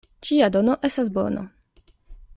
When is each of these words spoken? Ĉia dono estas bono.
Ĉia 0.27 0.47
dono 0.55 0.77
estas 0.89 1.13
bono. 1.19 1.45